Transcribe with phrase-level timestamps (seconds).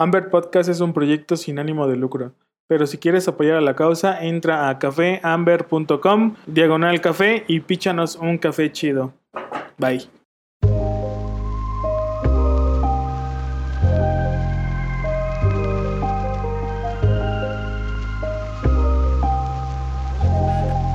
[0.00, 2.32] Amber Podcast es un proyecto sin ánimo de lucro,
[2.68, 8.38] pero si quieres apoyar a la causa, entra a cafeamber.com, diagonal café y píchanos un
[8.38, 9.12] café chido.
[9.76, 10.08] Bye.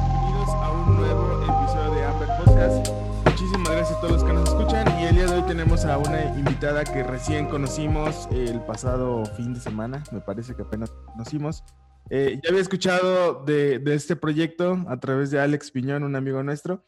[0.07, 2.87] Bienvenidos a un nuevo episodio de Amber Podcast.
[3.25, 5.97] Muchísimas gracias a todos los que nos escuchan y el día de hoy tenemos a
[5.97, 6.21] una
[6.63, 11.61] invitada que recién conocimos el pasado fin de semana, me parece que apenas conocimos.
[12.09, 16.41] Eh, ya había escuchado de, de este proyecto a través de Alex Piñón, un amigo
[16.41, 16.85] nuestro.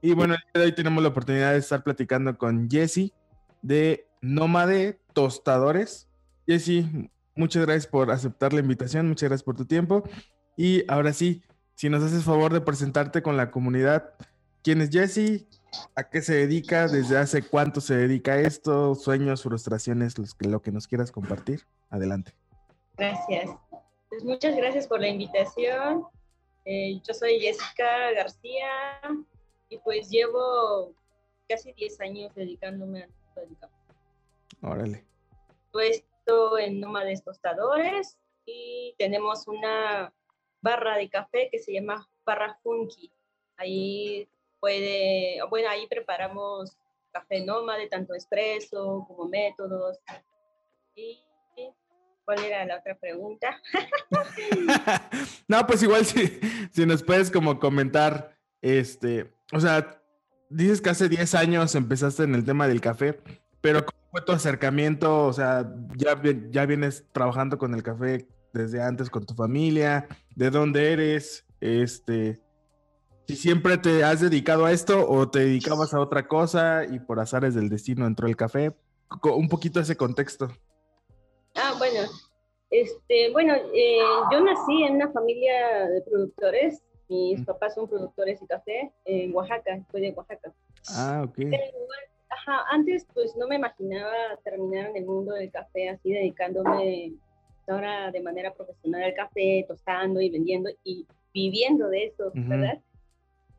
[0.00, 3.10] Y bueno, el día de hoy tenemos la oportunidad de estar platicando con Jesse
[3.62, 6.08] de Nómade Tostadores.
[6.46, 6.84] Jesse,
[7.34, 10.04] muchas gracias por aceptar la invitación, muchas gracias por tu tiempo.
[10.56, 11.42] Y ahora sí,
[11.74, 14.14] si nos haces favor de presentarte con la comunidad,
[14.62, 15.48] ¿quién es Jesse?
[15.94, 16.88] ¿A qué se dedica?
[16.88, 18.94] ¿Desde hace cuánto se dedica a esto?
[18.94, 21.62] ¿Sueños, frustraciones, los que- lo que nos quieras compartir?
[21.90, 22.32] Adelante.
[22.96, 23.50] Gracias.
[24.08, 26.04] Pues muchas gracias por la invitación.
[26.64, 28.68] Eh, yo soy Jessica García
[29.68, 30.94] y pues llevo
[31.48, 33.74] casi 10 años dedicándome del café.
[34.62, 35.04] Órale.
[35.72, 40.12] Puesto en Nómades Tostadores y tenemos una
[40.62, 43.12] barra de café que se llama Barra Funky.
[43.58, 44.28] Ahí
[44.66, 46.76] puede, bueno, ahí preparamos
[47.12, 49.96] café nómade, tanto expreso como métodos.
[50.96, 51.22] Y,
[52.24, 53.60] ¿cuál era la otra pregunta?
[55.46, 56.40] no, pues igual si,
[56.72, 60.02] si nos puedes como comentar, este, o sea,
[60.50, 63.20] dices que hace 10 años empezaste en el tema del café,
[63.60, 65.26] pero ¿cómo fue tu acercamiento?
[65.26, 65.64] O sea,
[65.94, 66.20] ya,
[66.50, 71.46] ya vienes trabajando con el café desde antes con tu familia, ¿de dónde eres?
[71.60, 72.40] Este,
[73.26, 77.18] si siempre te has dedicado a esto o te dedicabas a otra cosa y por
[77.18, 78.72] azares del destino entró el café,
[79.24, 80.48] un poquito ese contexto.
[81.56, 82.08] Ah, bueno,
[82.70, 83.98] este, bueno, eh,
[84.30, 86.82] yo nací en una familia de productores.
[87.08, 87.44] Mis Mm.
[87.44, 90.52] papás son productores de café en Oaxaca, soy de Oaxaca.
[90.90, 91.34] Ah, ok.
[91.36, 91.62] Pero,
[92.30, 94.12] ajá, antes pues no me imaginaba
[94.44, 97.12] terminar en el mundo del café así dedicándome
[97.68, 102.48] ahora de manera profesional al café, tostando y vendiendo y viviendo de eso, Ujú.
[102.48, 102.80] ¿verdad?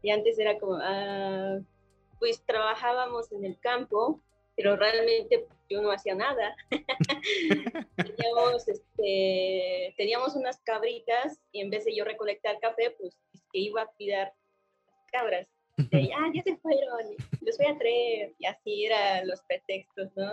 [0.07, 1.59] Y antes era como, ah,
[2.18, 4.22] pues trabajábamos en el campo,
[4.56, 6.56] pero realmente yo no hacía nada.
[7.97, 13.59] teníamos, este, teníamos unas cabritas y en vez de yo recolectar café, pues es que
[13.59, 14.34] iba a cuidar
[14.85, 15.47] las cabras.
[15.75, 18.34] De, ah, ya se fueron, los voy a traer.
[18.39, 20.31] Y así eran los pretextos, ¿no?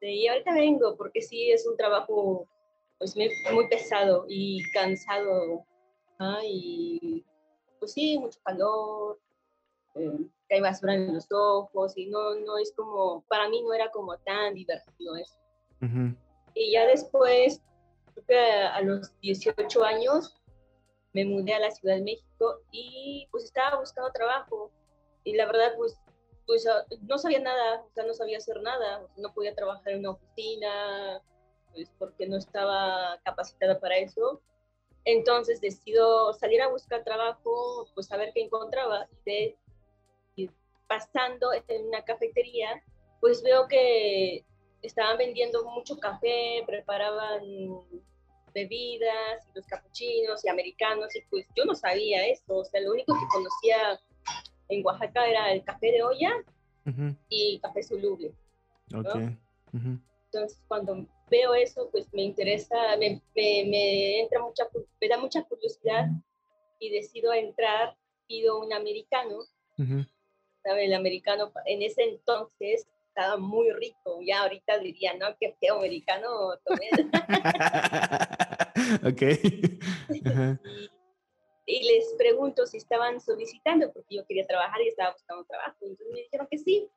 [0.00, 2.48] De, y ahorita vengo, porque sí es un trabajo
[2.96, 5.66] pues muy, muy pesado y cansado.
[6.18, 6.40] ¿ah?
[6.42, 7.22] Y
[7.84, 9.20] pues sí, mucho calor,
[9.94, 10.18] eh,
[10.48, 13.90] que hay basura en los ojos y no, no es como, para mí no era
[13.90, 15.38] como tan divertido eso.
[15.82, 16.16] Ujú.
[16.54, 17.60] Y ya después,
[18.14, 20.40] creo que a los 18 años,
[21.12, 24.70] me mudé a la Ciudad de México y pues estaba buscando trabajo.
[25.22, 25.94] Y la verdad, pues,
[26.46, 29.54] pues ah, no sabía nada, o sea, no sabía hacer nada, o sea, no podía
[29.54, 31.22] trabajar en una oficina,
[31.74, 34.40] pues porque no estaba capacitada para eso.
[35.04, 39.06] Entonces decido salir a buscar trabajo, pues a ver qué encontraba.
[39.10, 39.58] Y, de,
[40.36, 40.50] y
[40.86, 42.82] pasando en una cafetería,
[43.20, 44.44] pues veo que
[44.82, 47.42] estaban vendiendo mucho café, preparaban
[48.54, 53.12] bebidas, los capuchinos y americanos, y pues yo no sabía eso, o sea, lo único
[53.14, 54.00] que conocía
[54.68, 56.32] en Oaxaca era el café de olla
[57.28, 58.32] y café soluble.
[58.94, 59.16] Ok.
[59.72, 59.98] Ujú.
[60.26, 64.68] Entonces, cuando veo eso, pues me interesa, me, me, me entra mucha,
[65.00, 66.08] me da mucha curiosidad
[66.78, 67.96] y decido entrar,
[68.26, 69.38] pido un americano,
[69.78, 70.04] Ujú.
[70.62, 70.84] ¿sabe?
[70.86, 76.28] El americano en ese entonces estaba muy rico, ya ahorita diría, no, qué feo americano
[76.64, 76.88] tomé.
[79.04, 79.22] ok.
[80.26, 80.60] Ajá.
[81.66, 85.76] y, y les pregunto si estaban solicitando, porque yo quería trabajar y estaba buscando trabajo.
[85.82, 86.88] Entonces me dijeron que sí.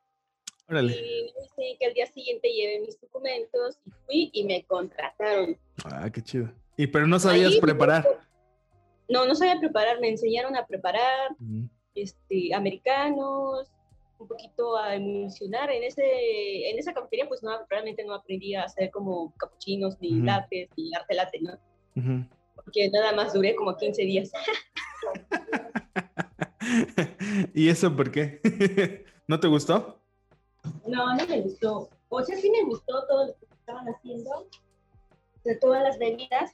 [0.68, 0.92] Órale.
[0.92, 5.56] Y dice que al día siguiente llevé mis documentos y fui y me contrataron.
[5.84, 6.50] Ah, qué chido.
[6.76, 8.06] Y pero no sabías Ahí- preparar.
[9.08, 11.30] No, no sabía preparar, me enseñaron a preparar
[11.94, 13.68] este, americanos,
[14.18, 15.70] un poquito a emulsionar.
[15.70, 20.16] En, ese, en esa cafetería pues no, realmente no aprendí a hacer como capuchinos, ni
[20.16, 20.24] Ujú.
[20.26, 21.58] lattes, ni arte latte, ¿no?
[22.54, 24.30] Porque nada más duré como 15 días.
[27.54, 28.40] ¿Y eso por qué?
[29.26, 29.97] ¿No te gustó?
[30.86, 31.88] No, no me gustó.
[32.08, 34.48] O sea, sí me gustó todo lo que estaban haciendo,
[35.44, 36.52] de todas las bebidas.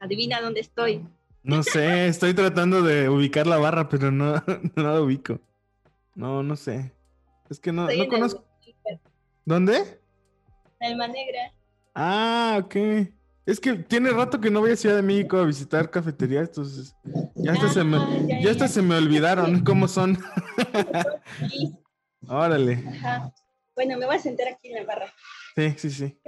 [0.00, 1.06] Adivina dónde estoy.
[1.44, 4.34] No sé, estoy tratando de ubicar la barra, pero no,
[4.76, 5.38] no la ubico.
[6.14, 6.92] No, no sé.
[7.50, 8.44] Es que no, no conozco.
[8.84, 9.00] el,
[9.44, 10.00] ¿Dónde?
[10.80, 11.52] Alma Negra.
[11.94, 12.76] Ah, ok.
[13.44, 16.94] Es que tiene rato que no voy a Ciudad de México a visitar cafeterías, entonces
[17.34, 18.72] ya hasta, se, me, Ah, ya, ya hasta ya.
[18.72, 20.16] se me olvidaron cómo son.
[22.28, 22.84] Órale.
[22.88, 23.32] ajá.
[23.74, 25.06] Bueno, me voy a sentar aquí en la barra.
[25.56, 26.18] Sí, sí, sí.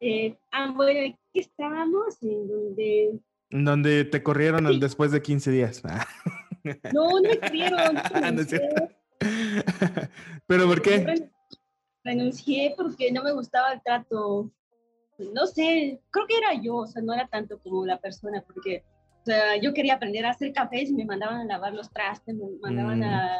[0.00, 3.18] Eh, ah, bueno, aquí estábamos en donde...
[3.50, 4.78] En Donde te corrieron Sí.
[4.78, 5.82] después de 15 días.
[5.84, 6.06] Ah,
[6.92, 7.78] No, no me escribieron.
[8.34, 8.88] No es cierto.
[10.46, 11.04] ¿Pero por qué?
[11.04, 11.32] Ren-
[12.04, 14.50] Renuncié porque no me gustaba el trato.
[15.18, 18.84] No sé, creo que era yo, o sea, no era tanto como la persona, porque
[19.22, 22.34] o sea, yo quería aprender a hacer cafés y me mandaban a lavar los trastes,
[22.36, 23.02] me mandaban Mm.
[23.04, 23.36] a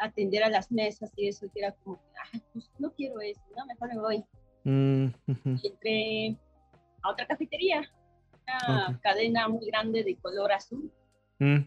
[0.00, 2.00] atender a las mesas y eso, que era como,
[2.32, 4.24] "Ay, pues no quiero eso, no, mejor me voy.
[4.64, 5.06] Mm,
[5.62, 6.36] entré
[7.02, 7.82] a otra cafetería,
[8.68, 10.90] una cadena muy grande de color azul.
[11.38, 11.58] Mm.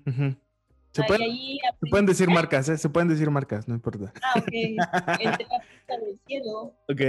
[0.92, 2.78] Se Ah, pueden, ahí se aprendí- pueden decir marcas, ¿eh?
[2.78, 4.14] Se pueden decir marcas, no importa.
[4.22, 4.48] Ah, ok.
[5.42, 7.02] Entré a Puerta del Cielo Ok.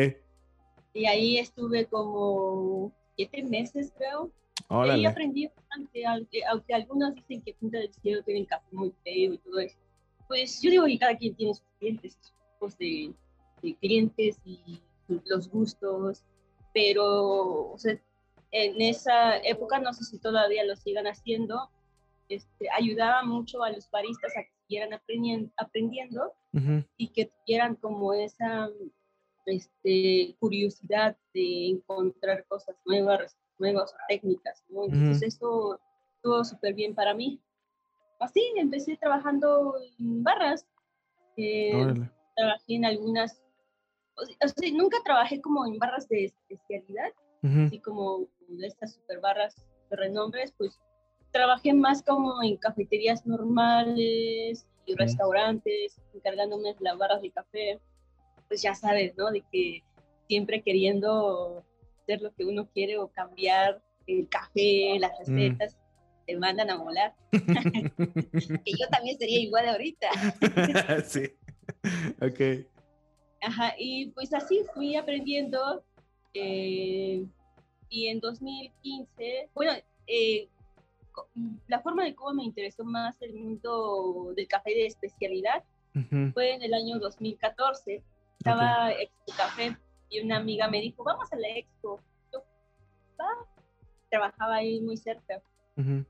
[0.95, 4.31] y ahí estuve como siete meses, creo.
[4.71, 8.91] Y ahí aprendí bastante, aunque, aunque algunos dicen que Punta del Cielo tienen café muy
[9.05, 9.77] feo y todo eso.
[10.29, 13.13] Pues yo digo que cada quien tiene sus clientes, sus tipos de,
[13.63, 14.81] de clientes y
[15.27, 16.23] los gustos,
[16.73, 17.99] pero o sea,
[18.51, 21.71] en esa época, no sé si todavía lo sigan haciendo,
[22.29, 26.33] este, ayudaba mucho a los baristas a que siguieran aprendiendo, aprendiendo
[26.97, 28.71] y que tuvieran como esa
[29.47, 34.85] este, curiosidad de encontrar cosas nuevas, nuevas técnicas, ¿no?
[34.85, 35.27] Entonces Ujú.
[35.27, 35.81] eso
[36.17, 37.41] estuvo súper bien para mí.
[38.21, 40.67] Así empecé trabajando en barras,
[41.37, 41.73] eh,
[42.37, 43.43] trabajé en algunas,
[44.17, 47.13] o sea, nunca trabajé como en barras de especialidad,
[47.67, 49.55] así como de estas super barras
[49.91, 50.81] de renombres, pues
[51.35, 57.81] trabajé más como en cafeterías normales y restaurantes, encargándome de las barras de café.
[58.49, 59.31] Pues ya sabes, ¿no?
[59.31, 59.83] De que
[60.29, 61.65] siempre queriendo
[62.03, 65.77] hacer lo que uno quiere o cambiar el café, las recetas,
[66.27, 67.15] te mandan a volar.
[67.33, 70.09] que yo también sería igual ahorita.
[71.07, 71.33] sí.
[72.21, 72.67] Ok.
[73.43, 75.85] Ajá, y pues así fui aprendiendo.
[76.35, 77.25] eh,
[77.91, 79.73] y en 2015, bueno,
[80.07, 80.49] eh,
[81.69, 85.63] la forma de cómo me interesó más el mundo del café de especialidad
[86.33, 88.03] fue en el año 2014.
[88.39, 89.77] Estaba Expo Café
[90.11, 92.01] y una amiga me dijo, vamos a la Expo.
[92.33, 92.43] Yo,
[93.21, 93.29] "Va".
[94.11, 95.41] Trabajaba ahí muy cerca.
[95.77, 96.05] Ujú.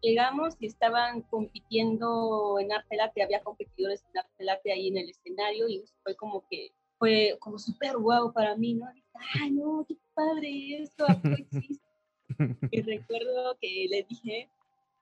[0.00, 4.04] Llegamos y estaban compitiendo en arte había competidores
[4.38, 8.56] en arte ahí en el escenario y fue como que fue como súper guau para
[8.56, 8.92] mí, ¿no?
[8.92, 9.06] Dije,
[9.40, 11.86] Ay, no, qué padre esto, ¿a poco existe?".
[12.70, 14.48] Y recuerdo que le dije,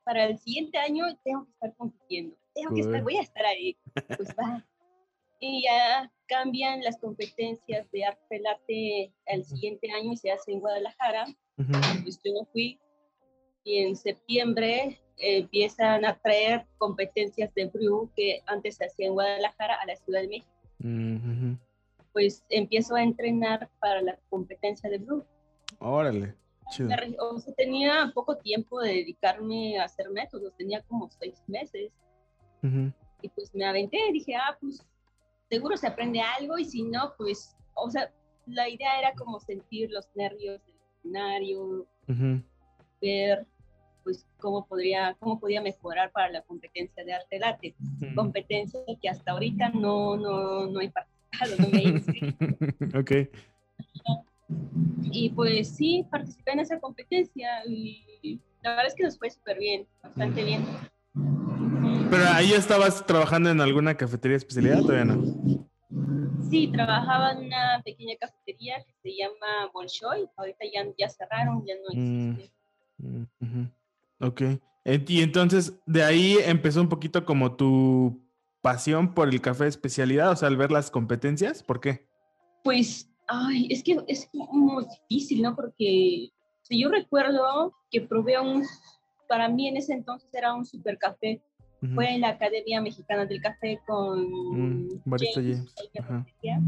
[0.05, 3.77] para el siguiente año tengo que estar compitiendo, tengo que estar, voy a estar ahí.
[4.17, 4.65] Pues va.
[5.41, 11.27] Y ya cambian las competencias de arte al siguiente año y se hace en Guadalajara
[11.59, 11.73] Ujú.
[12.03, 12.79] pues yo no fui.
[13.67, 19.15] Y en septiembre eh, empiezan a traer competencias de brew que antes se hacía en
[19.15, 20.53] Guadalajara a la Ciudad de México.
[20.79, 21.59] Ujú.
[22.13, 25.25] Pues empiezo a entrenar para la competencia de brew.
[25.81, 26.37] Órale.
[26.71, 26.91] Chido.
[27.19, 31.91] O sea, tenía poco tiempo de dedicarme a hacer métodos, tenía como seis meses.
[32.63, 32.93] Ujú.
[33.21, 34.81] Y pues me aventé, dije, ah, pues
[35.49, 38.13] seguro se aprende algo y si no, pues, o sea,
[38.47, 42.43] la idea era como sentir los nervios del escenario, Ujú.
[43.01, 43.45] ver
[44.07, 47.75] pues cómo podría cómo podía mejorar para la competencia de arte late
[48.15, 52.37] competencia que hasta ahorita no no no he participado no me he inscrito.
[53.01, 53.11] ok.
[55.11, 59.59] y pues sí participé en esa competencia y la verdad es que nos fue súper
[59.59, 60.65] bien bastante bien
[62.09, 65.25] Pero ahí estabas trabajando en alguna cafetería especialidad, todavía no.
[66.49, 71.75] sí trabajaba en una pequeña cafetería que se llama Bolshoi ahorita ya ya cerraron ya
[71.75, 72.31] no Mm.
[72.31, 72.55] existe
[72.99, 73.67] Mm.
[74.21, 74.43] Ok.
[75.09, 78.23] Y entonces de ahí empezó un poquito como tu
[78.63, 82.07] pasión por el café de especialidad, o sea, al ver las competencias, ¿por qué?
[82.63, 85.55] Pues, ay, es que es muy difícil, ¿no?
[85.55, 86.31] Porque
[86.63, 88.65] si yo recuerdo que probé un,
[89.29, 91.43] para mí en ese entonces era un super café,
[91.95, 94.19] fue en la Academia Mexicana del Café con
[94.51, 96.25] Mm, James, ajá.
[96.25, 96.61] parecía.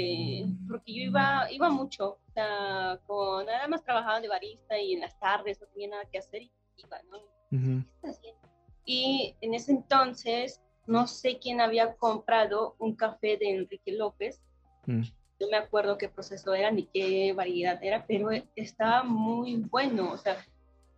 [0.00, 4.94] Este, porque yo iba, iba mucho, o sea, con, nada más trabajaba de barista y
[4.94, 7.18] en las tardes no tenía nada que hacer y iba, ¿no?
[7.18, 7.84] Ujú.
[7.84, 8.40] ¿qué está haciendo?
[8.84, 14.40] Y en ese entonces, no sé quién había comprado un café de Enrique López.
[14.86, 15.02] Mm.
[15.40, 20.12] No me acuerdo qué proceso era ni qué variedad era, pero estaba muy bueno.
[20.12, 20.36] O sea,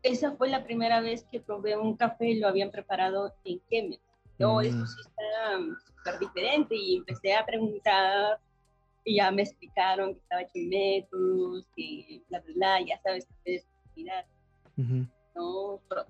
[0.03, 4.03] esa fue la primera vez que probé un café y lo habían preparado en Chemex.
[4.39, 4.61] Yo, Mm.
[4.61, 8.41] eso sí está súper diferente y empecé a preguntar
[9.05, 13.27] y ya me explicaron que estaba hecho en métodos, que bla, bla, bla, ya sabes,
[13.27, 13.67] que puedes
[13.97, 14.27] mirar,
[14.77, 15.07] Ujú.
[15.35, 15.81] ¿no?
[15.89, 16.07] Pero-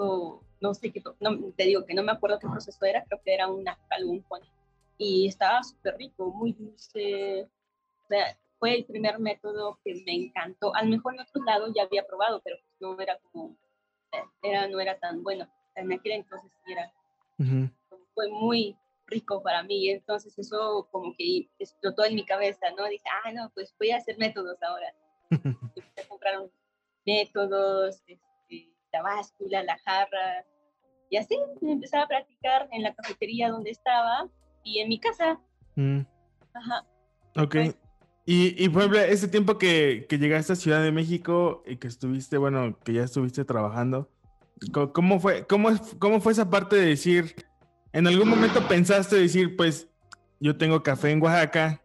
[0.00, 3.20] o no sé qué, no, te digo que no me acuerdo qué proceso era, creo
[3.24, 3.64] que era un
[4.28, 4.46] pone.
[4.96, 7.48] Y estaba súper rico, muy dulce.
[8.04, 10.74] O sea, fue el primer método que me encantó.
[10.74, 13.56] A lo mejor en otros lados ya había probado, pero pues no era como,
[14.42, 15.48] era, no era tan bueno.
[15.74, 16.92] En aquel entonces sí era
[17.38, 17.70] Ujú.
[18.14, 18.76] fue muy
[19.08, 19.90] rico para mí.
[19.90, 22.86] Entonces eso como que explotó en mi cabeza, ¿no?
[22.88, 24.94] Dije, ah, no, pues voy a hacer métodos ahora.
[25.30, 26.34] Empecé a comprar
[27.06, 30.44] métodos, este, la báscula, la jarra.
[31.10, 34.28] Y así me empezaba a practicar en la cafetería donde estaba
[34.62, 35.40] y en mi casa.
[35.76, 36.00] Mm.
[36.54, 36.86] Ajá.
[37.36, 37.56] Ok.
[38.26, 41.88] Y, y por ejemplo, ese tiempo que, que llegaste a Ciudad de México y que
[41.88, 44.10] estuviste, bueno, que ya estuviste trabajando,
[44.92, 47.34] ¿cómo fue, cómo, cómo fue esa parte de decir,
[47.92, 49.88] en algún momento pensaste decir, pues,
[50.40, 51.82] yo tengo café en Oaxaca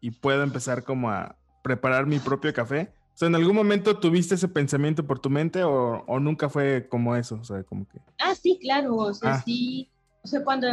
[0.00, 2.92] y puedo empezar como a preparar mi propio café?
[3.14, 6.88] O sea, ¿en algún momento tuviste ese pensamiento por tu mente o, o nunca fue
[6.88, 7.36] como eso?
[7.36, 7.98] O sea, como que...
[8.18, 9.42] Ah, sí, claro, o sea, Ah.
[9.44, 9.88] sí.
[10.22, 10.66] O sea, cuando,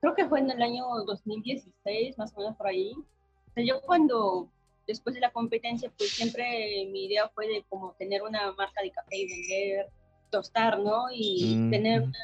[0.00, 2.92] creo que fue en el año 2016, más o menos por ahí.
[2.96, 4.48] O sea, yo cuando,
[4.86, 8.90] después de la competencia, pues siempre mi idea fue de como tener una marca de
[8.90, 9.86] café y vender,
[10.30, 11.06] tostar, ¿no?
[11.12, 12.18] Y Mm, tener una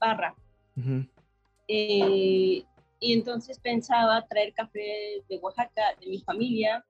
[0.00, 0.34] barra.
[1.68, 2.64] Eh,
[3.00, 6.84] y entonces pensaba traer café de Oaxaca, de mi familia,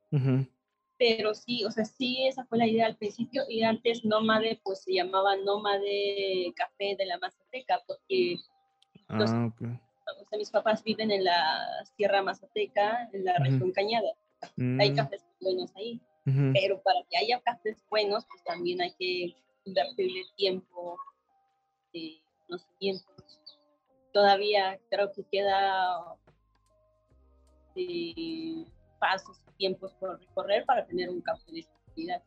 [0.98, 3.42] pero sí, o sea, sí, esa fue la idea al principio.
[3.48, 8.36] Y antes Nómade, pues se llamaba Nómade Café de la Mazateca, porque
[9.08, 9.60] Los- Ah, ok.
[9.62, 14.08] o sea, mis papás viven en la Sierra Mazateca, en la región Cañada.
[14.78, 16.00] Hay Mm, cafés buenos ahí,
[16.52, 20.98] pero para que haya cafés buenos, pues también hay que invertirle tiempo,
[21.92, 23.13] eh, conocimientos.
[24.14, 25.98] Todavía creo que queda
[27.74, 28.64] eh,
[29.00, 32.22] pasos tiempos por recorrer para tener un café de esa calidad.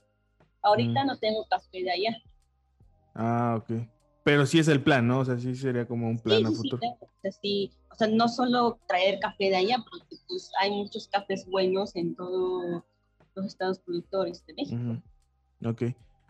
[0.61, 1.07] Ahorita Mm.
[1.07, 2.17] no tengo café de allá.
[3.15, 3.87] Ah, ok.
[4.23, 5.19] Pero sí es el plan, ¿no?
[5.19, 6.79] O sea, sí sería como un plan Sí, a sí, sí, futuro.
[6.81, 6.97] claro.
[6.99, 11.07] O sea, sí, o sea, no solo traer café de allá, porque pues hay muchos
[11.07, 12.83] cafés buenos en todos
[13.33, 14.75] los estados productores de México.
[15.61, 15.69] Ujú.
[15.69, 15.83] Ok.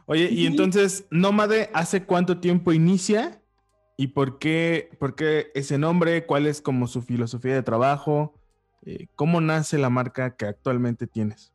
[0.05, 3.41] Oye, y entonces, Nómade, ¿hace cuánto tiempo inicia?
[3.99, 6.27] ¿Y por qué, por qué ese nombre?
[6.27, 8.35] ¿Cuál es como su filosofía de trabajo?
[8.85, 11.51] Eh, ¿Cómo nace la marca que actualmente tienes?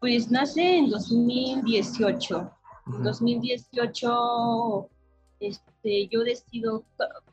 [0.00, 2.50] Pues nace en 2018.
[2.86, 3.02] En Ujú.
[3.04, 4.90] 2018,
[5.38, 6.84] este, yo decido,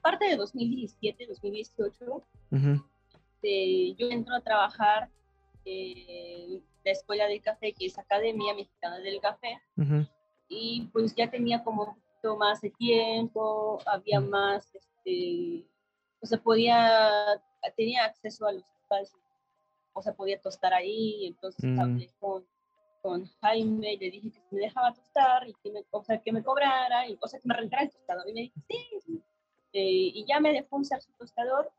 [0.01, 5.09] parte de 2017, 2018, Ujú, este, yo entro a trabajar
[5.65, 9.59] en la escuela de café, que es Academia Mexicana del Café,
[10.47, 15.65] y pues ya tenía como poquito más de tiempo, había más, este,
[16.21, 17.09] o sea, podía,
[17.75, 19.21] tenía acceso a los espacios,
[19.93, 21.79] o sea, podía tostar ahí, entonces Mm.
[21.79, 22.45] hablé con,
[23.01, 26.31] con Jaime y le dije que me dejaba tostar y que me, o sea, que
[26.31, 29.21] me cobrara, y, o sea, que me rentara el tostador, y me dijo, sí, sí.
[29.73, 31.71] Eh, y ya me dejó usar su tostador,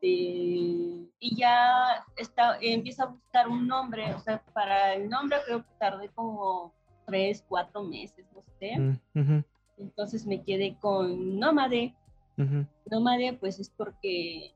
[0.00, 5.62] eh, y ya está, empieza a buscar un nombre, o sea, para el nombre creo
[5.62, 6.74] que tardé como
[7.06, 8.78] tres, cuatro meses, no sé.
[8.78, 9.44] mm, ujú,
[9.78, 11.94] Entonces me quedé con Nómade.
[12.38, 14.52] ujú, Nómade, pues es porque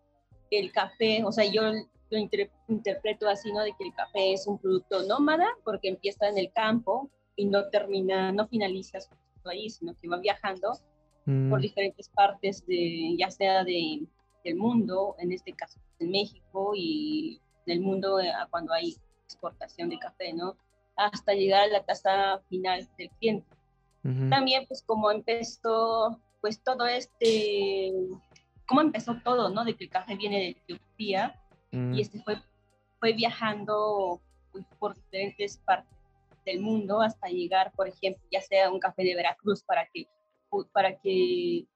[0.51, 1.63] el café, o sea, yo
[2.11, 3.61] lo inter- interpreto así, ¿no?
[3.61, 7.69] De que el café es un producto nómada porque empieza en el campo y no
[7.69, 9.11] termina, no finaliza su
[9.45, 10.73] ahí, sino que va viajando
[11.27, 14.07] mm, por diferentes partes de, ya sea de,
[14.45, 19.99] del mundo, en este caso en México y del mundo eh, cuando hay exportación de
[19.99, 20.57] café, ¿no?
[20.97, 23.47] Hasta llegar a la casa final del cliente.
[24.31, 27.93] También, pues, como empezó, pues, todo este,
[28.67, 29.65] cómo empezó todo, ¿no?
[29.65, 31.41] De que el café viene de Etiopía
[31.73, 32.37] mm, y este fue,
[33.01, 34.21] fue viajando
[34.53, 35.99] pues, por diferentes partes
[36.45, 40.07] del mundo hasta llegar, por ejemplo, ya sea un café de Veracruz para que,
[40.73, 41.67] para que,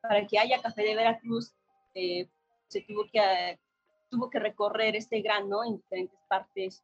[0.00, 1.54] para que haya café de Veracruz,
[1.94, 2.28] eh,
[2.68, 3.58] se tuvo que,
[4.10, 6.82] tuvo que recorrer ese grano en diferentes partes,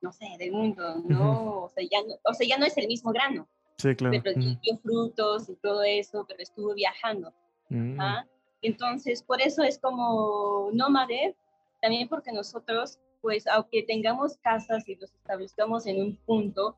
[0.00, 1.62] no sé, del mundo, ¿no?
[1.64, 3.48] O sea, ya no, o sea, ya no es el mismo grano,
[3.78, 4.20] Sí, claro.
[4.22, 7.32] pero dio frutos y todo eso, pero estuvo viajando.
[7.68, 8.26] mm, ¿ah?
[8.62, 11.34] Entonces, por eso es como nómade,
[11.80, 16.76] también porque nosotros, pues, aunque tengamos casas y los establezcamos en un punto,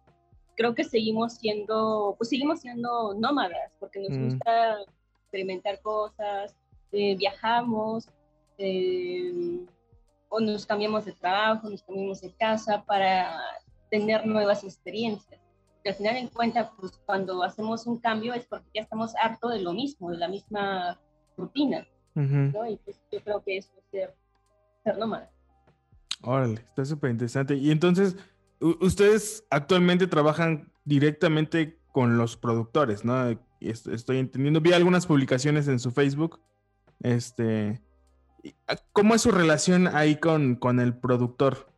[0.57, 4.25] creo que seguimos siendo, pues seguimos siendo nómadas, porque nos Mm.
[4.25, 4.77] gusta
[5.25, 6.55] experimentar cosas,
[6.93, 8.09] eh, viajamos,
[8.57, 9.67] eh,
[10.29, 13.41] o nos cambiamos de trabajo, nos cambiamos de casa para
[13.91, 15.41] tener nuevas experiencias.
[15.85, 19.53] Y al final en cuenta, pues cuando hacemos un cambio es porque ya estamos hartos
[19.53, 20.99] de lo mismo, de la misma
[21.37, 21.87] rutina.
[22.15, 22.67] ¿no?
[22.69, 24.17] Y pues yo creo que eso es ser,
[24.83, 25.31] ser nómada.
[26.23, 27.55] Órale, está súper interesante.
[27.57, 28.17] Y entonces,
[28.81, 33.37] ustedes actualmente trabajan directamente con los productores, ¿no?
[33.61, 34.61] Estoy entendiendo.
[34.61, 36.41] Vi algunas publicaciones en su Facebook.
[37.01, 37.83] Este.
[38.93, 41.74] ¿Cómo es su relación ahí con, con el productor?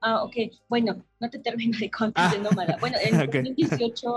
[0.00, 0.36] Ah, ok.
[0.68, 2.38] Bueno, no te termino de contar ah.
[2.42, 2.76] nómada.
[2.80, 4.14] Bueno, en 2018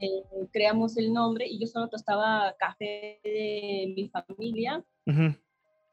[0.00, 0.22] eh,
[0.52, 4.84] creamos el nombre y yo solo tostaba café de mi familia.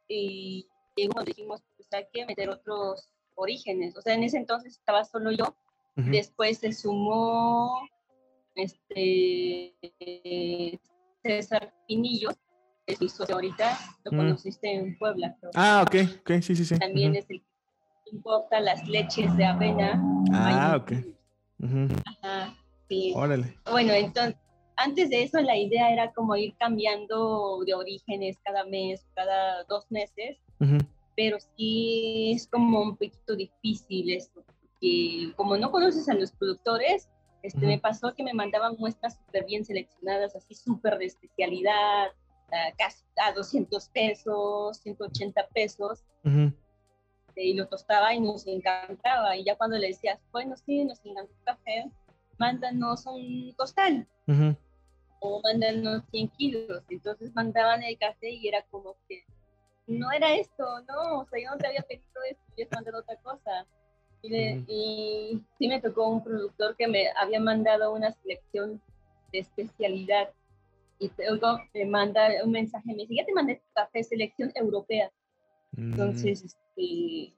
[0.08, 0.68] Y
[0.98, 3.96] luego dijimos, pues hay que meter otros orígenes.
[3.98, 5.56] O sea, en ese entonces estaba solo yo.
[5.96, 7.88] Después se sumó
[8.56, 9.74] este
[11.24, 12.36] César Pinillos,
[12.86, 15.38] que es mi socio ahorita, lo conociste en Puebla.
[15.54, 16.78] Ah, ok, ok, sí, sí, sí.
[16.78, 17.42] También es el
[18.16, 20.02] importa las leches de avena.
[20.32, 20.94] Ah, ok.
[22.22, 22.56] Ajá,
[22.88, 23.14] sí.
[23.16, 23.58] Órale.
[23.70, 24.36] Bueno, entonces,
[24.78, 29.86] antes de eso la idea era como ir cambiando de orígenes cada mes, cada dos
[29.90, 30.38] meses,
[31.16, 37.10] pero sí es como un poquito difícil esto, porque como no conoces a los productores,
[37.44, 42.08] este, me pasó que me mandaban muestras súper bien seleccionadas, así súper de especialidad,
[42.78, 46.04] casi a 200 pesos, 180 pesos,
[47.44, 51.32] y lo tostaba y nos encantaba, y ya cuando le decías, bueno, sí, nos encanta
[51.32, 51.92] el café,
[52.38, 54.08] mándanos un costal
[55.20, 56.84] o mándanos 100 kilos.
[56.90, 59.24] Entonces mandaban el café y era como que
[59.88, 63.00] no era esto, no, o sea, yo no te había pedido esto, yo te mandado
[63.00, 63.66] otra cosa.
[64.22, 68.82] Y, sí me tocó un productor que me había mandado una selección
[69.32, 70.32] de especialidad
[70.98, 75.12] y luego me manda un mensaje, me dice, ya te mandé tu café selección europea.
[75.78, 77.34] Entonces, este,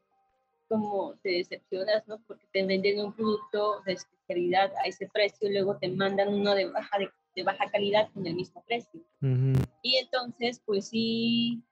[0.68, 2.20] como te decepcionas, ¿no?
[2.28, 6.54] Porque te venden un producto de especialidad a ese precio y luego te mandan uno
[6.54, 6.98] de baja,
[7.36, 9.02] de, baja calidad con el mismo precio.
[9.82, 11.64] Y entonces, pues sí,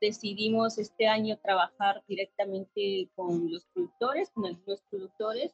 [0.00, 5.52] decidimos este año trabajar directamente con los productores, con algunos productores.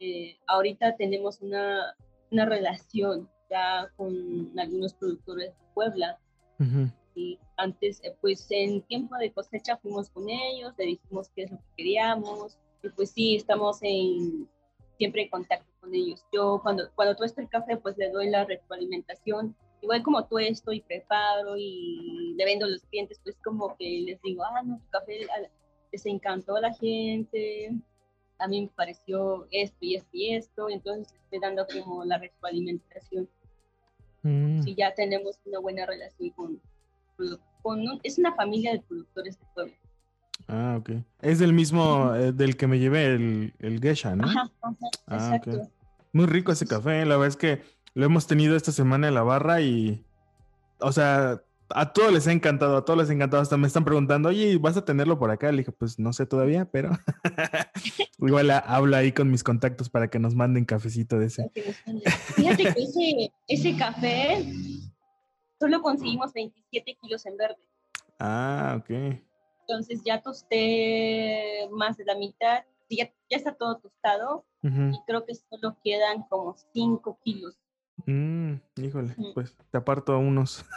[0.00, 1.96] Eh, ahorita tenemos una,
[2.30, 6.18] una, relación ya con algunos productores de Puebla.
[6.58, 7.05] Y
[7.56, 11.58] antes, eh, pues en tiempo de cosecha fuimos con ellos, le dijimos qué es lo
[11.58, 12.58] que queríamos.
[12.82, 14.48] Y pues sí, estamos en,
[14.98, 16.24] siempre en contacto con ellos.
[16.32, 20.80] Yo cuando, cuando tuesto el café, pues le doy la retroalimentación igual como tú estoy
[20.80, 24.90] preparo y le vendo a los clientes, pues como que les digo, ah, no, tu
[24.90, 25.26] café
[25.92, 27.72] les encantó a la gente,
[28.38, 33.28] a mí me pareció esto y esto y esto, entonces estoy dando como la retroalimentación.
[34.22, 34.62] Mm.
[34.62, 36.60] Si ya tenemos una buena relación con,
[37.62, 39.74] con es una familia de productores de pueblo.
[40.48, 40.90] Ah, ok.
[41.20, 44.24] Es del mismo, eh, del que me llevé el, el geisha, ¿no?
[44.24, 45.62] Ajá, ah, exacto.
[46.12, 47.62] Muy rico ese café, la verdad es que
[47.94, 50.04] lo hemos tenido esta semana en la barra y,
[50.80, 53.42] o sea, a todos les ha encantado, a todos les ha encantado.
[53.42, 55.50] Hasta me están preguntando, oye, ¿vas a tenerlo por acá?
[55.50, 56.90] Le dije, pues no sé todavía, pero
[58.18, 61.50] igual habla ahí con mis contactos para que nos manden cafecito de ese.
[62.34, 64.46] Fíjate que ese, ese café
[65.58, 67.62] solo conseguimos 27 kilos en verde.
[68.18, 68.90] Ah, ok.
[69.60, 75.34] Entonces ya tosté más de la mitad, ya, ya está todo tostado y creo que
[75.34, 77.58] solo quedan como 5 kilos.
[78.04, 80.64] Mm, híjole, pues te aparto a unos.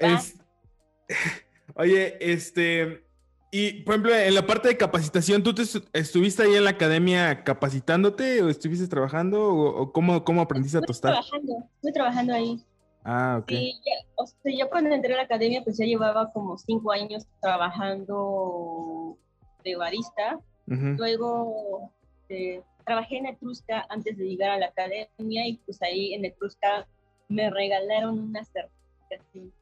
[1.74, 3.05] oye, este,
[3.50, 7.44] y por ejemplo, en la parte de capacitación, ¿tú te estuviste ahí en la academia
[7.44, 11.14] capacitándote o estuviste trabajando o, cómo, cómo aprendiste a tostar?
[11.14, 12.64] Estoy trabajando, estoy trabajando ahí.
[13.04, 13.48] Ah, ok.
[13.48, 13.80] Sí,
[14.16, 19.16] o sea, yo cuando entré a la academia, pues ya llevaba como cinco años trabajando
[19.62, 20.40] de barista.
[20.66, 21.92] Luego
[22.28, 26.88] eh, trabajé en Etrusca antes de llegar a la academia y pues ahí en Etrusca
[27.28, 29.52] me regalaron una certificación.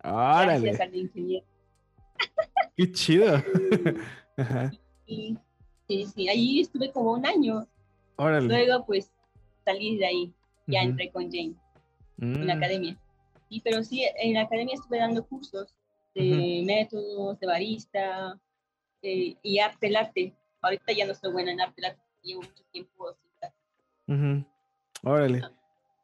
[0.00, 0.60] ¡Árale!
[0.60, 1.46] Gracias al ingeniero.
[2.76, 3.42] ¡Qué chido!
[5.06, 5.36] sí,
[5.86, 7.66] sí, ahí estuve como un año.
[8.16, 8.46] ¡Órale!
[8.46, 9.10] Luego pues
[9.64, 10.32] salí de ahí,
[10.66, 11.54] ya entré con Jane
[12.18, 12.58] en la mm.
[12.58, 12.98] academia.
[13.48, 15.74] Y pero sí, en la academia estuve dando cursos
[16.14, 18.38] de métodos, de barista
[19.02, 20.34] eh, y arte latte.
[20.60, 23.14] Ahorita ya no estoy buena en arte latte llevo mucho tiempo
[24.06, 24.46] sin
[25.02, 25.42] Órale.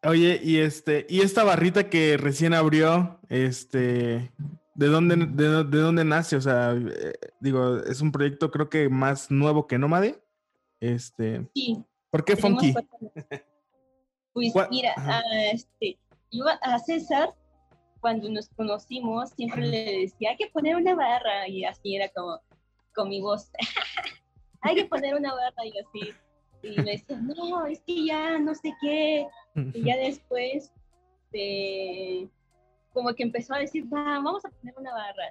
[0.04, 4.32] Oye, y este, y esta barrita que recién abrió, este,
[4.78, 6.36] ¿de dónde, de, dónde nace?
[6.36, 10.22] O sea, eh, digo, es un proyecto creo que más nuevo que Nómade.
[10.78, 11.48] Este.
[11.52, 11.84] Sí.
[12.10, 12.72] ¿Por qué Funky?
[14.34, 15.20] Pues mira, a,
[15.52, 15.98] este,
[16.30, 17.34] yo a César,
[17.98, 22.40] cuando nos conocimos, siempre le decía, hay que poner una barra, y así era como
[22.94, 23.50] con mi voz.
[24.60, 26.14] hay que poner una barra y así.
[26.62, 29.26] Y me decía, no, es que ya no sé qué.
[29.74, 30.72] Y ya después,
[31.32, 32.28] de,
[32.98, 35.30] como que empezó a decir, vamos a poner una barra.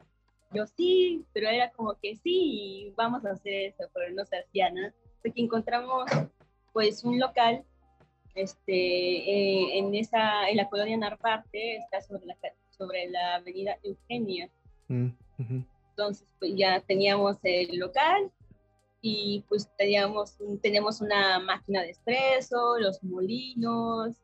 [0.53, 4.71] Yo sí, pero era como que sí, vamos a hacer eso, pero no se hacía
[4.71, 4.93] nada.
[5.17, 6.09] Hasta que encontramos
[6.71, 7.65] pues un local
[8.35, 12.37] este, eh, en, esa, en la colonia Narvarte, está sobre la,
[12.69, 14.49] sobre la avenida Eugenia.
[14.87, 15.09] Mm,
[15.89, 18.31] Entonces, pues ya teníamos el local
[19.01, 24.15] y pues teníamos, teníamos una máquina de espresso, los molinos,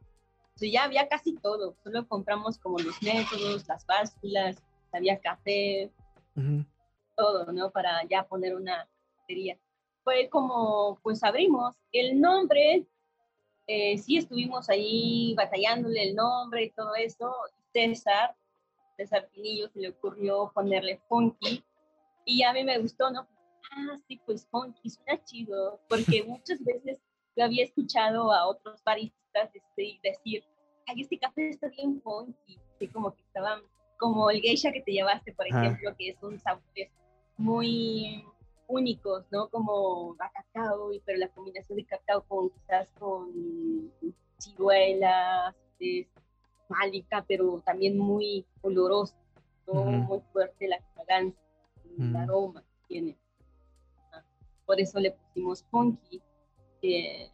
[0.62, 4.62] ya había casi todo, solo compramos como los métodos, las básculas,
[4.92, 5.92] había café,
[7.16, 7.72] todo, ¿no?
[7.72, 9.58] Para ya poner una cafetería.
[10.04, 11.76] Fue como, pues abrimos.
[11.92, 12.86] El nombre,
[13.68, 17.34] eh, sí estuvimos ahí batallándole el nombre y todo eso.
[17.72, 18.36] César,
[18.98, 21.64] César Pinillo se le ocurrió ponerle Funky
[22.26, 23.28] y a mí me gustó, ¿no?
[23.72, 27.02] Ah, sí, pues Funky, suena chido, porque muchas veces
[27.36, 30.44] lo había escuchado a otros baristas este, decir,
[30.88, 33.62] ay, este café está bien funky, así como que estaban,
[33.98, 36.90] como el geisha que te llevaste, por ejemplo, que es un sabores
[37.38, 38.24] muy
[38.68, 39.50] únicos, ¿no?
[39.50, 43.92] Como a cacao, pero la combinación de cacao con quizás con
[44.38, 46.08] ciruelas, es
[46.70, 49.16] málica, pero también muy oloroso,
[49.68, 49.84] ¿no?
[49.84, 51.40] Muy fuerte la fragancia,
[52.00, 53.18] el aroma que tiene.
[54.66, 56.22] Por eso le pusimos funky,
[56.82, 57.30] que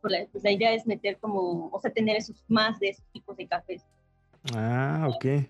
[0.00, 3.46] pues la idea es meter como, o sea, tener esos más de esos tipos de
[3.46, 3.82] cafés.
[4.54, 5.46] Ah, ok.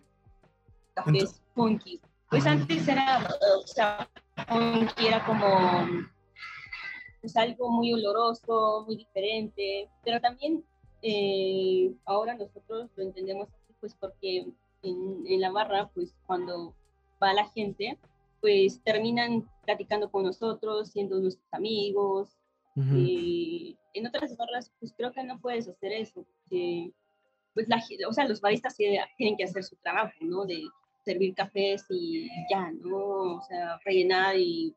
[0.94, 2.00] Cafés funky.
[2.28, 3.28] Pues antes era,
[3.62, 4.08] o sea,
[4.48, 5.46] funky era como
[7.20, 10.64] pues algo muy oloroso, muy diferente, pero también
[11.02, 14.46] eh, ahora nosotros lo entendemos así, pues porque
[14.82, 16.74] en, en, la barra, pues cuando
[17.22, 17.98] va la gente,
[18.40, 22.40] pues terminan platicando con nosotros, siendo nuestros amigos,
[22.76, 26.92] y en otras barras, pues creo que no puedes hacer eso, porque,
[27.54, 30.44] pues, la, o sea, los baristas tienen que hacer su trabajo, ¿no?
[30.44, 30.62] De
[31.04, 33.36] servir cafés y ya, ¿no?
[33.36, 34.74] O sea, rellenar y,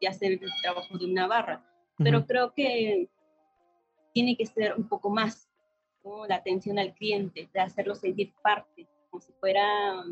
[0.00, 1.64] y hacer el trabajo de una barra.
[1.98, 3.08] Pero creo que
[4.12, 5.48] tiene que ser un poco más,
[6.04, 6.26] ¿no?
[6.26, 10.02] La atención al cliente, de hacerlo sentir parte, como si fuera,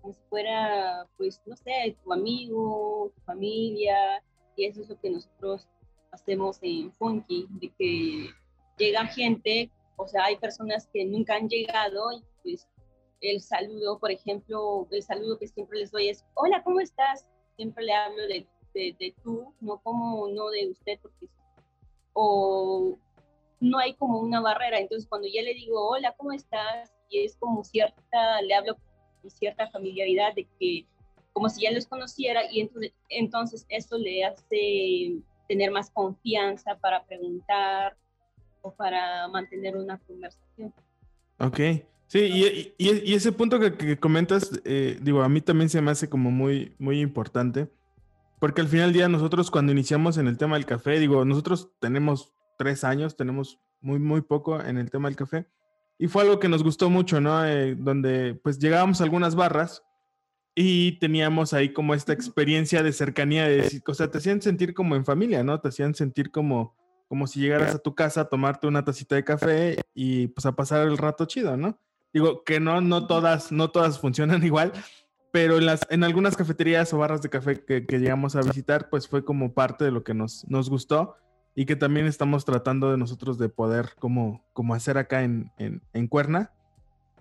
[0.00, 4.22] como si fuera, pues, no sé, tu amigo, tu familia,
[4.56, 5.68] y eso es lo que nosotros
[6.14, 8.30] hacemos en Funky, de que
[8.78, 12.68] llega gente, o sea, hay personas que nunca han llegado y pues
[13.20, 17.26] el saludo, por ejemplo, el saludo que siempre les doy es, hola, ¿cómo estás?
[17.56, 21.26] Siempre le hablo de, de, tú, no como, no de usted, porque,
[22.12, 22.98] o
[23.60, 26.92] no hay como una barrera, entonces cuando ya le digo, hola, ¿cómo estás?
[27.08, 28.76] Y es como cierta, le hablo
[29.20, 30.86] con cierta familiaridad de que,
[31.32, 37.04] como si ya los conociera, y entonces, entonces eso le hace tener más confianza para
[37.04, 37.96] preguntar
[38.62, 40.72] o para mantener una conversación.
[41.38, 41.58] Ok,
[42.06, 46.08] sí, y, y, ese punto que, comentas, eh, digo, a mí también se me hace
[46.08, 47.68] como muy, muy importante,
[48.40, 51.70] porque al final del día nosotros cuando iniciamos en el tema del café, digo, nosotros
[51.80, 55.46] tenemos tres años, tenemos muy, muy poco en el tema del café,
[55.98, 57.44] y fue algo que nos gustó mucho, ¿no?
[57.46, 59.82] Eh, donde pues llegábamos a algunas barras
[60.54, 64.72] y teníamos ahí como esta experiencia de cercanía, de decir, o sea, te hacían sentir
[64.72, 65.60] como en familia, ¿no?
[65.60, 66.76] Te hacían sentir como,
[67.08, 70.52] como si llegaras a tu casa a tomarte una tacita de café y pues a
[70.52, 71.78] pasar el rato chido, ¿no?
[72.12, 74.72] Digo que no, no todas, no todas funcionan igual,
[75.32, 79.08] pero en, las, en algunas cafeterías o barras de café que, llegamos a visitar, pues
[79.08, 81.16] fue como parte de lo que nos, nos gustó
[81.56, 86.06] y que también estamos tratando de nosotros de poder como, como hacer acá en, en,
[86.06, 86.52] Cuerna.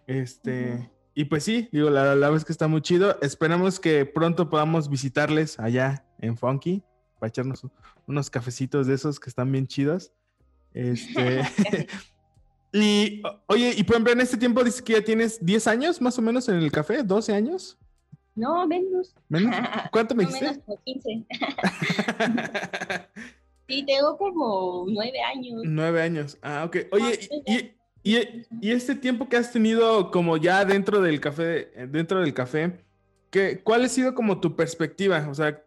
[0.05, 3.17] Este, y pues sí, digo, la, la verdad es que está muy chido.
[3.21, 6.83] Esperamos que pronto podamos visitarles allá en Funky
[7.19, 7.65] para echarnos
[8.07, 10.11] unos cafecitos de esos que están bien chidos.
[10.73, 11.43] Este.
[12.73, 16.17] y, oye, y por ejemplo, en este tiempo dices que ya tienes 10 años más
[16.17, 17.77] o menos en el café, 12 años.
[18.35, 19.13] No, menos.
[19.91, 20.45] ¿Cuánto me dijiste?
[20.45, 21.25] Menos como 15.
[23.67, 25.61] sí, tengo como 9 años.
[25.63, 26.37] 9 años.
[26.41, 26.77] Ah, ok.
[26.91, 32.33] Oye, y, y, este tiempo que has tenido como ya dentro del café, dentro del
[32.33, 32.83] café,
[33.29, 35.25] ¿qué, ¿cuál ha sido como tu perspectiva?
[35.29, 35.63] O sea,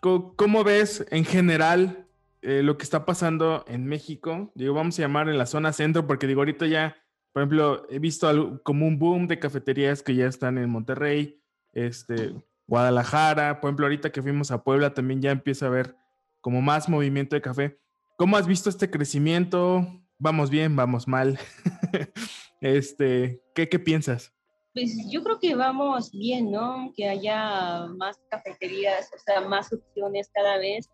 [0.00, 2.06] ¿cómo, ves en general
[2.42, 4.52] eh, lo que está pasando en México?
[4.54, 6.96] Digo, vamos a llamar en la zona centro, porque digo, ahorita ya,
[7.32, 11.40] por ejemplo, he visto como un boom de cafeterías que ya están en Monterrey,
[11.72, 12.34] este,
[12.66, 15.96] Guadalajara, por ejemplo, ahorita que fuimos a Puebla también ya empieza a haber
[16.40, 17.78] como más movimiento de café.
[18.16, 20.03] ¿Cómo has visto este crecimiento?
[20.18, 21.38] Vamos bien, vamos mal.
[22.60, 24.32] este, ¿qué, ¿qué, piensas?
[24.72, 26.92] Pues yo creo que vamos bien, ¿no?
[26.96, 30.90] Que haya más cafeterías, o sea, más opciones cada vez,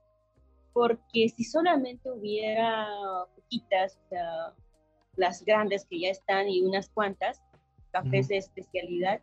[0.72, 2.87] porque si solamente hubiera
[3.35, 4.54] poquitas, o sea,
[5.16, 7.42] las grandes que ya están y unas cuantas,
[7.92, 9.20] cafés de especialidad,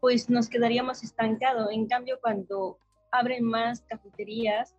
[0.00, 1.68] pues nos quedaríamos estancados.
[1.70, 2.78] En cambio, cuando
[3.12, 4.74] abren más cafeterías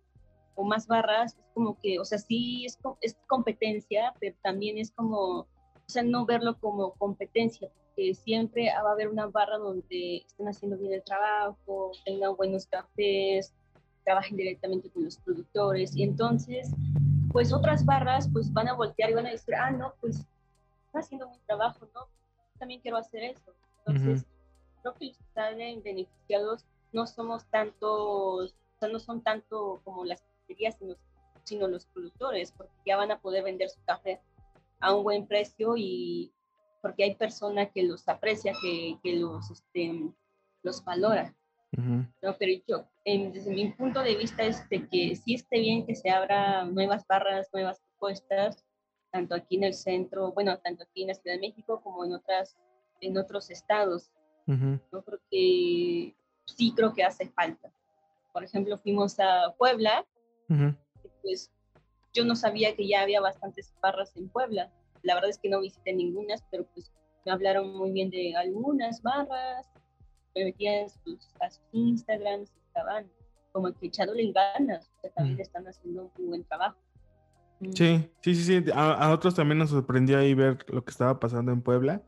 [0.54, 4.90] o más barras, es como que, o sea, sí es, es competencia, pero también es
[4.90, 5.46] como, o
[5.86, 10.76] sea, no verlo como competencia, porque siempre va a haber una barra donde estén haciendo
[10.78, 13.52] bien el trabajo, tengan buenos cafés,
[14.04, 16.70] trabajen directamente con los productores, y entonces,
[17.32, 20.16] pues otras barras, pues van a voltear y van a decir, ah, no, pues
[20.86, 22.06] está haciendo buen trabajo, ¿no?
[22.58, 23.54] También quiero hacer eso.
[23.86, 24.26] Entonces,
[24.82, 30.04] creo que los que salen beneficiados no somos tantos, o sea, no son tanto como
[30.04, 30.96] las cafeterías, sino,
[31.44, 34.20] sino los productores, porque ya van a poder vender su café
[34.80, 36.32] a un buen precio y
[36.82, 40.12] porque hay personas que los aprecia, que, que los, este,
[40.62, 41.34] los valora.
[41.74, 45.94] No, pero yo, desde mi punto de vista es de que sí esté bien que
[45.94, 48.66] se abra nuevas barras, nuevas propuestas,
[49.10, 52.12] tanto aquí en el centro, bueno, tanto aquí en la Ciudad de México como en
[52.12, 52.58] otras,
[53.00, 54.10] en otros estados.
[54.46, 57.72] Yo creo que sí creo que hace falta.
[58.34, 60.04] Por ejemplo, fuimos a Puebla,
[61.22, 61.50] pues
[62.12, 64.70] yo no sabía que ya había bastantes barras en Puebla.
[65.02, 66.92] La verdad es que no visité ninguna, pero pues
[67.24, 69.66] me hablaron muy bien de algunas barras,
[70.34, 73.10] me metía en sus, a sus Instagrams, estaban
[73.52, 76.78] como que echándole ganas, o sea, también están haciendo un buen trabajo.
[77.74, 78.70] Sí, sí, sí, sí.
[78.74, 82.02] A, a, otros también nos sorprendió ahí ver lo que estaba pasando en Puebla.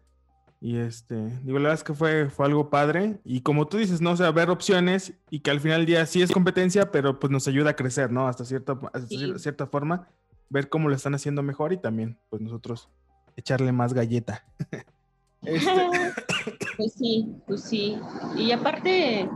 [0.65, 3.21] Y este, digo, la verdad es que fue, fue algo padre.
[3.23, 4.13] Y como tú dices, ¿no?
[4.13, 7.31] O sea, ver opciones y que al final del día sí es competencia, pero pues
[7.31, 8.27] nos ayuda a crecer, ¿no?
[8.27, 9.31] Hasta cierta, hasta sí.
[9.37, 10.09] cierta forma,
[10.49, 12.89] ver cómo lo están haciendo mejor y también, pues nosotros
[13.37, 14.43] echarle más galleta.
[15.43, 15.71] este...
[16.79, 18.01] Pues sí, pues sí.
[18.35, 19.29] Y aparte,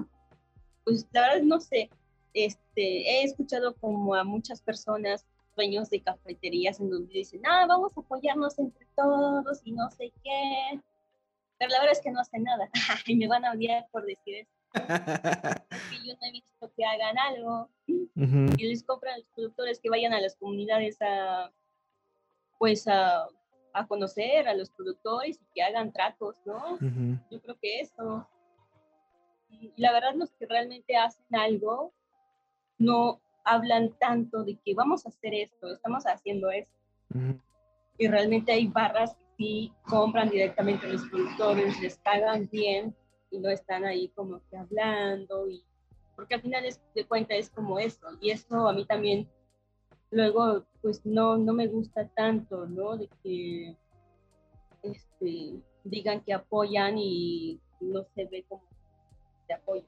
[0.82, 1.88] pues la verdad no sé,
[2.32, 7.92] este, he escuchado como a muchas personas dueños de cafeterías en donde dicen, ah, vamos
[7.94, 10.80] a apoyarnos entre todos y no sé qué
[11.58, 12.68] pero la verdad es que no hacen nada
[13.06, 14.52] y me van a odiar por decir eso.
[14.72, 18.54] Porque yo no he visto que hagan algo uh -huh.
[18.58, 21.50] y les compran a los productores que vayan a las comunidades a,
[22.58, 23.26] pues a,
[23.72, 26.74] a conocer a los productores y que hagan tratos, ¿no?
[26.74, 27.28] Uh -huh.
[27.30, 28.28] Yo creo que eso.
[29.50, 31.92] Y la verdad, los que realmente hacen algo
[32.78, 36.72] no hablan tanto de que vamos a hacer esto, estamos haciendo esto.
[37.14, 37.40] Uh -huh.
[37.96, 42.94] Y realmente hay barras que sí compran directamente a los productores, les pagan bien
[43.30, 45.64] y no están ahí como que hablando y
[46.16, 49.28] porque al final es, de cuenta es como eso y eso a mí también
[50.10, 52.96] luego pues no, no me gusta tanto, ¿no?
[52.96, 53.76] De que
[54.82, 58.62] este, digan que apoyan y no se ve como
[59.46, 59.84] de apoyo.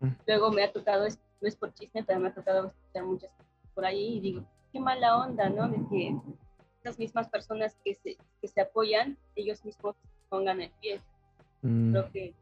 [0.00, 0.10] Mm.
[0.26, 1.06] Luego me ha tocado,
[1.40, 4.44] no es por chisme, pero me ha tocado escuchar muchas cosas por ahí y digo,
[4.72, 5.68] qué mala onda, ¿no?
[5.68, 6.16] De que
[6.86, 9.96] las mismas personas que se, que se apoyan, ellos mismos
[10.28, 11.00] pongan el pie.
[11.62, 11.90] Mm.
[11.90, 12.34] Creo que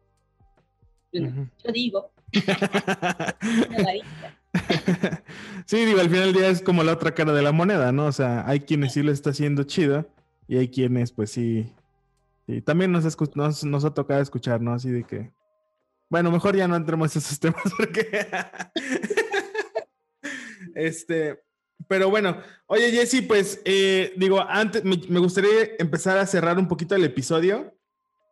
[1.12, 1.48] yo, uh -huh.
[1.64, 2.10] yo digo.
[5.66, 8.06] sí, digo, al final del día es como la otra cara de la moneda, ¿no?
[8.06, 10.06] O sea, hay quienes sí lo está haciendo chido
[10.46, 11.72] y hay quienes, pues sí.
[12.46, 13.04] sí también nos,
[13.34, 14.74] nos, nos, ha tocado escuchar, ¿no?
[14.74, 15.32] Así de que.
[16.10, 18.26] Bueno, mejor ya no entremos en esos temas porque.
[20.74, 21.42] este.
[21.88, 26.68] Pero bueno, oye Jesse, pues eh, digo, antes me, me, gustaría empezar a cerrar un
[26.68, 27.74] poquito el episodio.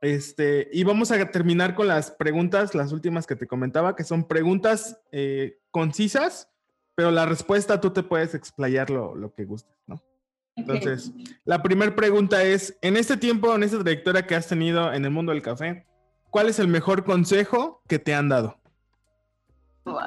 [0.03, 4.27] Este, y vamos a terminar con las preguntas, las últimas que te comentaba, que son
[4.27, 6.51] preguntas eh, concisas,
[6.97, 10.03] pero la respuesta tú te puedes explayar lo, lo que gustes, ¿no?
[10.57, 11.25] Entonces, okay.
[11.45, 15.11] la primera pregunta es, en este tiempo, en esta trayectoria que has tenido en el
[15.13, 15.87] mundo del café,
[16.31, 18.59] ¿cuál es el mejor consejo que te han dado?
[19.85, 20.01] Wow.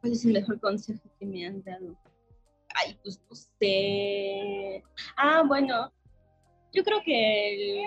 [0.00, 1.96] ¿Cuál es el mejor consejo que me han dado?
[2.74, 4.82] Ay, pues no sé.
[5.16, 5.92] Ah, bueno,
[6.72, 7.84] yo creo que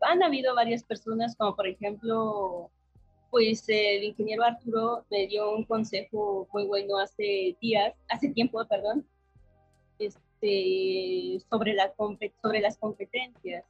[0.00, 2.70] han habido varias personas, como por ejemplo,
[3.30, 9.06] pues el ingeniero Arturo me dio un consejo muy bueno hace días, hace tiempo, perdón,
[9.98, 11.94] este, sobre, la,
[12.42, 13.64] sobre las competencias,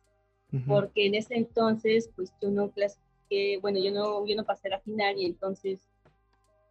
[0.52, 0.66] uh -huh.
[0.66, 4.80] porque en ese entonces, pues yo no clasifiqué, bueno, yo no, yo no pasé la
[4.80, 5.91] final y entonces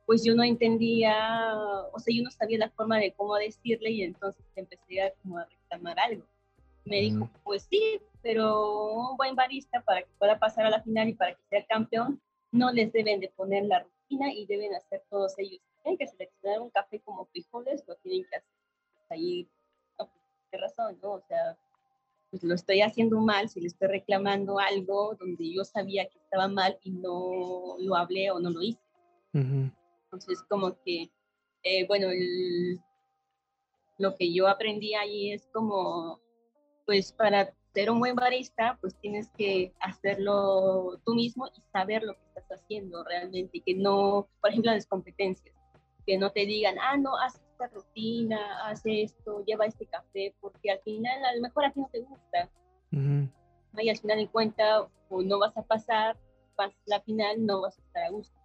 [0.05, 1.55] pues yo no entendía,
[1.91, 5.37] o sea, yo no sabía la forma de cómo decirle y entonces empecé a como
[5.37, 6.25] a reclamar algo.
[6.85, 7.01] Me mm.
[7.01, 11.13] dijo, pues sí, pero un buen barista para que pueda pasar a la final y
[11.13, 15.33] para que sea campeón, no les deben de poner la rutina y deben hacer todos
[15.37, 15.61] ellos.
[15.83, 18.49] Tienen que seleccionar un café como frijoles, lo tienen que hacer.
[19.09, 19.47] Ahí,
[19.97, 21.13] no, pues, qué razón, ¿no?
[21.13, 21.57] O sea,
[22.29, 26.47] pues lo estoy haciendo mal, si le estoy reclamando algo donde yo sabía que estaba
[26.47, 28.79] mal y no lo hablé o no lo hice.
[29.33, 29.71] Uh -huh.
[30.11, 31.09] Entonces, como que,
[31.63, 32.81] eh, bueno, el,
[33.97, 36.19] lo que yo aprendí ahí es como,
[36.85, 42.15] pues para ser un buen barista, pues tienes que hacerlo tú mismo y saber lo
[42.15, 45.55] que estás haciendo realmente, y que no, por ejemplo, las competencias,
[46.05, 50.71] que no te digan, ah, no, haz esta rutina, haz esto, lleva este café, porque
[50.71, 52.49] al final a lo mejor a ti no te gusta.
[53.77, 56.17] Y al final en cuenta, o no vas a pasar,
[56.85, 58.40] la final, no vas a estar a gusto.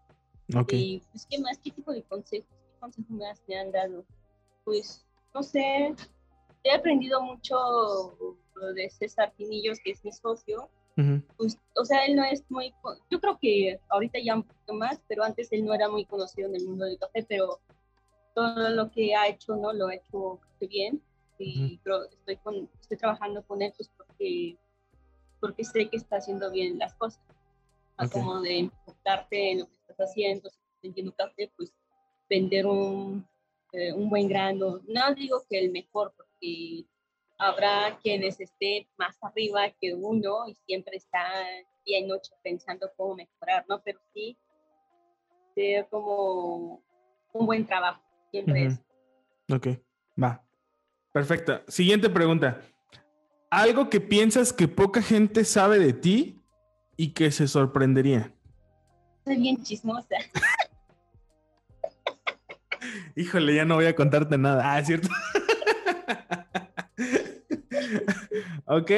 [0.48, 1.59] Y pues, ¿qué más?
[1.59, 2.48] ¿Qué tipo de consejos?
[2.48, 4.04] ¿Qué consejos más me han dado?
[4.64, 5.04] Pues,
[5.35, 5.94] no sé,
[6.64, 8.37] he aprendido mucho
[8.74, 10.68] de César Pinillos, que es mi socio.
[11.37, 12.74] pues, o sea, él no es muy,
[13.11, 16.48] yo creo que ahorita ya un poquito más, pero antes él no era muy conocido
[16.48, 17.61] en el mundo del café, pero
[18.35, 19.72] todo lo que ha hecho, ¿no?
[19.72, 21.02] Lo ha hecho bien
[21.38, 24.56] y estoy, con, estoy trabajando con él pues porque,
[25.40, 27.20] porque sé que está haciendo bien las cosas.
[28.12, 31.74] Como de enfocarte en lo que estás haciendo, si estás vendiendo café, pues
[32.28, 33.26] vender un,
[33.72, 34.80] eh, un buen grano.
[34.87, 36.85] No digo que el mejor, porque
[37.38, 41.46] habrá quienes estén más arriba que uno y siempre están
[41.85, 43.80] día y noche pensando cómo mejorar, ¿no?
[43.82, 44.37] Pero sí,
[45.54, 46.82] ser como
[47.32, 48.80] un buen trabajo, siempre es.
[49.52, 49.68] Ok,
[50.22, 50.42] va.
[51.12, 51.62] Perfecto.
[51.68, 52.61] Siguiente pregunta.
[53.50, 56.42] Algo que piensas que poca gente sabe de ti
[56.96, 58.36] y que se sorprendería.
[59.26, 60.16] Soy bien chismosa.
[63.16, 64.72] Híjole, ya no voy a contarte nada.
[64.72, 65.08] Ah, es cierto.
[68.66, 68.90] ok,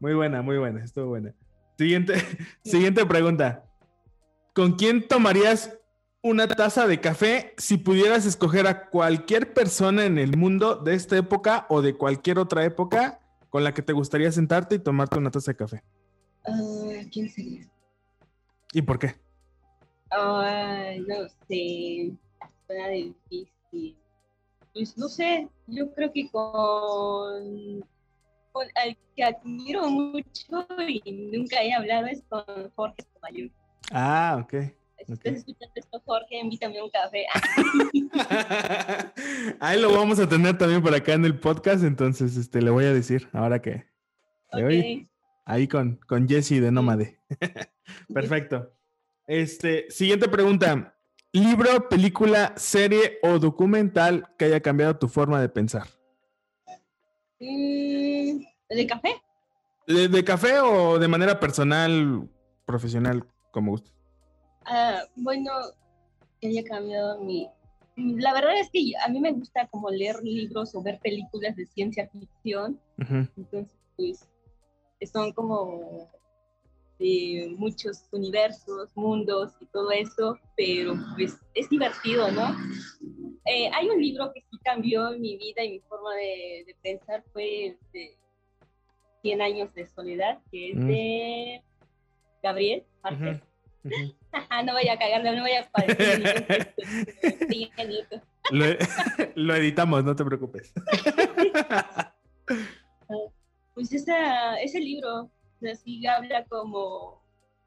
[0.00, 1.32] muy buena, muy buena, estuvo buena.
[1.76, 2.14] Siguiente,
[2.64, 3.64] siguiente pregunta.
[4.54, 5.78] ¿Con quién tomarías
[6.20, 11.16] una taza de café si pudieras escoger a cualquier persona en el mundo de esta
[11.16, 13.20] época o de cualquier otra época
[13.50, 15.84] con la que te gustaría sentarte y tomarte una taza de café?
[16.44, 17.68] Ah, ¿Quién sería?
[18.72, 19.27] ¿Y por qué?
[20.10, 22.12] No sé,
[22.66, 23.96] suena difícil.
[24.72, 27.84] Pues no sé, yo creo que con,
[28.52, 32.44] con al que admiro mucho y nunca he hablado es con
[32.76, 33.50] Jorge Somayor.
[33.90, 34.54] Ah, ok.
[35.06, 37.24] Si estás escuchando esto, Jorge, invítame un café.
[39.60, 42.84] Ahí lo vamos a tener también por acá en el podcast, entonces este, le voy
[42.84, 43.86] a decir ahora que...
[44.50, 45.06] Okay.
[45.44, 47.20] ahí con, con Jesse de Nómade.
[48.14, 48.72] Perfecto.
[49.28, 50.96] Este, siguiente pregunta.
[51.32, 55.86] Libro, película, serie o documental que haya cambiado tu forma de pensar.
[57.38, 59.20] Mm, ¿De café?
[59.86, 62.26] De, café o de manera personal,
[62.64, 63.90] profesional, como gusta?
[64.64, 65.50] Ah, bueno,
[66.40, 67.50] que haya cambiado mi...
[67.96, 71.66] La verdad es que a mí me gusta como leer libros o ver películas de
[71.66, 72.80] ciencia ficción.
[72.96, 74.26] Entonces, pues,
[75.12, 76.08] son como
[76.98, 82.56] de muchos universos, mundos y todo eso, pero pues es divertido, ¿no?
[83.44, 87.78] Eh, hay un libro que sí cambió mi vida y mi forma de, pensar, fue
[87.92, 88.16] de
[89.22, 90.86] 100 años de soledad, que es mm.
[90.86, 91.62] de
[92.42, 93.42] Gabriel Márquez.
[94.64, 96.74] no voy a cagarle, no voy a parecer
[98.50, 98.64] lo,
[99.34, 100.72] lo editamos, no te preocupes.
[103.74, 105.30] pues esa, ese libro
[105.66, 107.22] así habla como,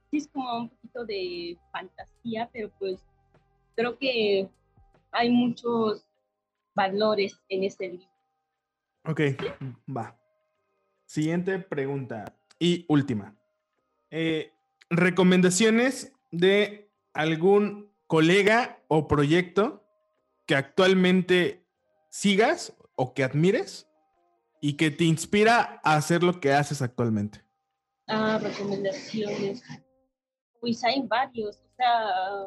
[0.09, 3.05] sí es como un poquito de fantasía, pero pues
[3.75, 4.49] creo que
[5.11, 6.05] hay muchos
[6.73, 8.07] valores en ese libro.
[9.05, 9.21] Ok,
[9.95, 10.17] va.
[11.05, 13.35] Siguiente pregunta y última.
[14.09, 14.53] Eh,
[14.89, 19.83] ¿Recomendaciones de algún colega o proyecto
[20.45, 21.65] que actualmente
[22.09, 23.87] sigas o que admires
[24.61, 27.43] y que te inspira a hacer lo que haces actualmente?
[28.13, 29.63] Ah, recomendaciones.
[30.59, 32.43] Pues hay varios, o sea,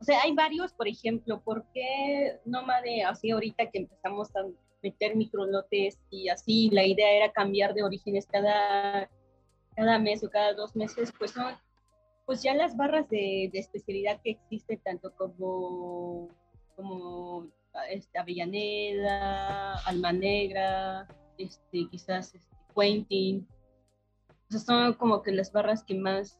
[0.00, 4.40] o sea, hay varios, por ejemplo, ¿por qué Nómade, así ahorita que empezamos a
[4.82, 9.08] meter microlotes y así, la idea era cambiar de orígenes cada,
[9.76, 11.54] cada mes o cada dos meses, pues son,
[12.26, 16.28] pues ya las barras de, de especialidad que existen, tanto como,
[16.74, 17.48] como
[17.90, 21.06] este, Avellaneda, Alma Negra,
[21.38, 23.46] este, quizás este, Quentin,
[24.48, 26.38] son como que las barras que más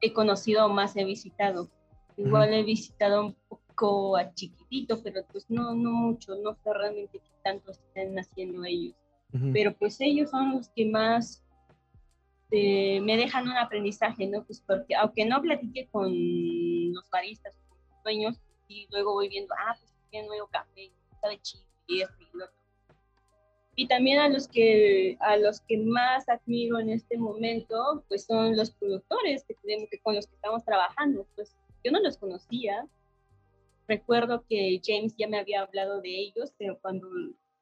[0.00, 1.70] he conocido, más he visitado.
[2.16, 7.18] Igual he visitado un poco a chiquitito, pero pues no, no mucho, no sé realmente
[7.18, 8.94] qué tanto están haciendo ellos.
[9.52, 11.44] Pero pues ellos son los que más
[12.50, 14.44] eh, me dejan un aprendizaje, ¿no?
[14.44, 16.10] Pues porque aunque no platique con
[16.94, 21.28] los baristas, con los dueños, y luego voy viendo, ah, pues tiene nuevo café, está
[21.28, 22.46] de chido y esto y lo
[23.76, 28.56] y también a los que a los que más admiro en este momento pues son
[28.56, 31.54] los productores que tenemos que con los que estamos trabajando pues
[31.84, 32.88] yo no los conocía
[33.86, 37.08] recuerdo que James ya me había hablado de ellos pero cuando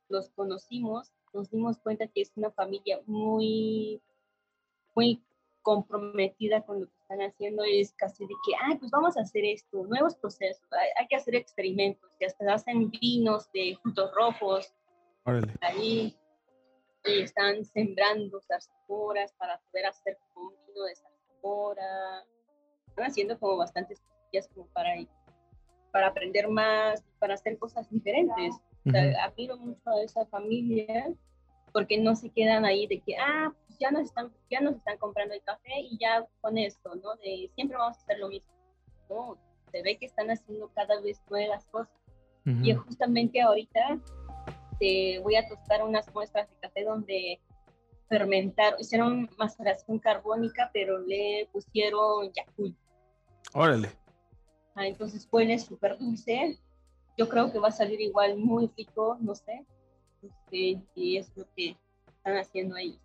[0.08, 4.00] los conocimos, nos dimos cuenta que es una familia muy,
[4.94, 5.22] muy
[5.62, 7.64] comprometida con lo que están haciendo.
[7.64, 10.66] Es casi de que, ay, pues vamos a hacer esto, nuevos procesos,
[10.98, 14.72] hay, que hacer experimentos, que hasta hacen vinos de frutos rojos.
[15.60, 16.16] Ahí
[17.06, 22.24] y están sembrando zarzamoras para poder hacer un vino de zarzamora.
[22.88, 24.94] Están haciendo como bastantes cosillas como para,
[25.92, 28.54] para aprender más, para hacer cosas diferentes.
[29.22, 31.12] admiro mucho a esa familia
[31.72, 34.96] porque no se quedan ahí de que, ah, pues ya nos están, ya nos están
[34.98, 37.16] comprando el café y ya con esto, ¿no?
[37.16, 38.52] De siempre vamos a hacer lo mismo.
[39.10, 39.36] No,
[39.72, 41.92] se ve que están haciendo cada vez nuevas cosas.
[42.62, 43.98] Y justamente ahorita
[44.84, 47.40] te voy a tostar unas muestras de café donde
[48.06, 52.76] fermentaron, hicieron maceración carbónica, pero le pusieron Yakult.
[53.54, 53.88] Órale.
[54.74, 56.58] Ah, entonces huele súper dulce.
[57.16, 59.64] Yo creo que va a salir igual muy rico, no sé.
[60.50, 63.00] y es lo que están haciendo ahí.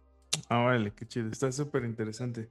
[0.49, 1.29] Ah, órale, qué chido.
[1.29, 2.49] Está súper interesante.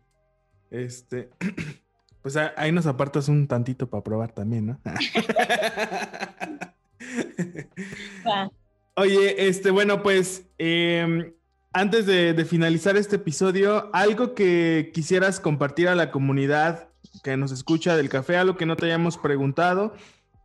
[0.70, 1.28] Este,
[2.22, 4.80] pues ahí nos apartas un tantito para probar también, ¿no?
[9.00, 11.32] Oye, este, bueno, pues em,
[11.72, 16.88] antes de, finalizar este episodio, algo que quisieras compartir a la comunidad
[17.22, 19.94] que nos escucha del café, algo que no te hayamos preguntado,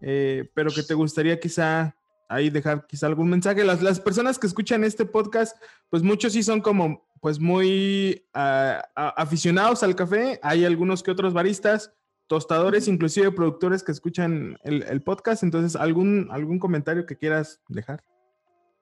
[0.01, 1.95] eh, pero que te gustaría quizá
[2.29, 3.63] ahí dejar quizá algún mensaje.
[3.63, 5.57] Las, las personas que escuchan este podcast,
[5.89, 8.87] pues muchos sí son como pues muy ah,
[9.17, 10.39] aficionados al café.
[10.43, 11.91] Hay algunos que otros baristas,
[12.27, 15.41] tostadores, inclusive productores que escuchan el, el podcast.
[15.41, 18.03] Entonces, ¿algún, ¿algún comentario que quieras dejar?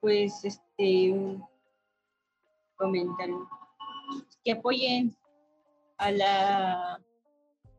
[0.02, 1.40] Pues, este,
[2.76, 3.30] comentar
[4.44, 5.16] que apoyen
[5.98, 7.02] a la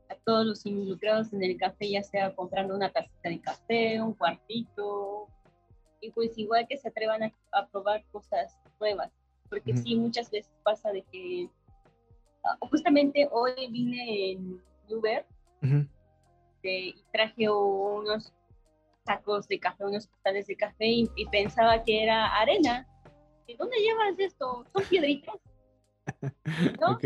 [0.08, 4.14] a todos los involucrados en el café, ya sea comprando una tacita de café, un
[4.14, 5.26] cuartito,
[6.00, 9.10] y pues igual que se atrevan a, probar cosas nuevas,
[9.48, 11.48] porque sí, muchas veces pasa de que,
[12.44, 15.26] ah, justamente hoy vine en Uber
[16.62, 18.32] y traje unos
[19.04, 22.86] sacos de café, unos costales de café y, pensaba que era arena.
[23.46, 24.64] ¿De dónde llevas esto?
[24.72, 25.34] ¿Son piedritas?
[26.80, 26.98] ¿No?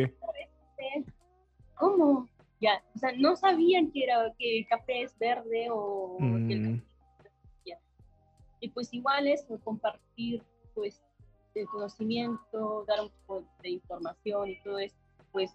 [1.76, 2.28] ¿Cómo?
[2.61, 6.61] Ya, o sea, no sabían que, era, que el café es verde o que el
[6.61, 6.78] mm.
[6.78, 7.78] café
[8.61, 10.42] Y pues igual es compartir
[10.74, 11.03] pues
[11.55, 14.97] el conocimiento, dar un poco de información y todo eso,
[15.32, 15.55] pues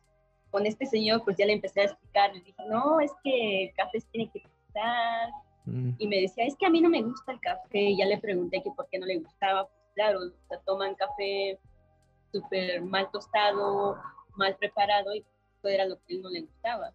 [0.50, 3.74] con este señor pues ya le empecé a explicar, le dije, no, es que el
[3.74, 5.30] café tiene que estar
[5.72, 5.96] Mm.
[5.98, 7.80] Y me decía, es que a mí no me gusta el café.
[7.80, 9.68] Y ya le pregunté que por qué no le gustaba.
[9.68, 10.20] Pues claro,
[10.50, 11.58] o toman café
[12.32, 13.98] súper mal tostado,
[14.36, 16.94] mal preparado, y eso era lo que él no le gustaba.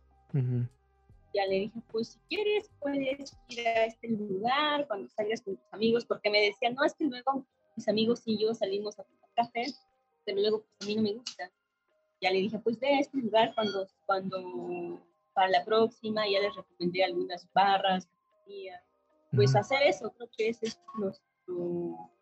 [1.35, 5.72] Ya le dije, pues si quieres, puedes ir a este lugar cuando salgas con tus
[5.72, 7.45] amigos, porque me decía, no, es que luego
[7.77, 9.66] mis amigos y yo salimos a tomar café,
[10.24, 11.51] pero luego pues, a mí no me gusta.
[12.20, 15.01] Ya le dije, pues ve a este lugar cuando, cuando
[15.35, 18.09] para la próxima, ya les recomendé algunas barras,
[19.32, 20.80] pues hacer eso, creo que esa es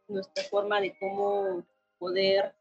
[0.08, 1.64] nuestra forma de cómo
[1.98, 2.54] poder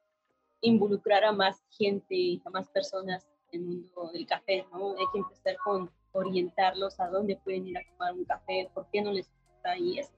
[0.61, 4.91] involucrar a más gente, a más personas en el mundo del café, ¿no?
[4.91, 9.01] Hay que empezar con orientarlos a dónde pueden ir a tomar un café, por qué
[9.01, 10.11] no les gusta y eso.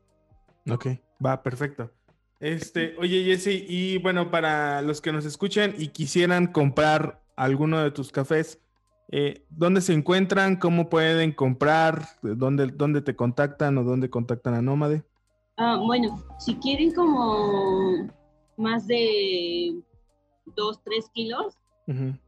[0.70, 0.88] Ok,
[1.26, 1.92] va, perfecto.
[2.40, 7.92] Este, oye Jesse, y bueno, para los que nos escuchen y quisieran comprar alguno de
[7.92, 8.62] tus cafés,
[9.10, 10.56] eh, ¿Dónde se encuentran?
[10.58, 12.04] ¿Cómo pueden comprar?
[12.22, 15.04] ¿Dónde, ¿Dónde te contactan o dónde contactan a Nómade?
[15.58, 18.10] Ah, bueno, si quieren como
[18.58, 19.76] más de
[20.56, 21.58] 2, 3 kilos,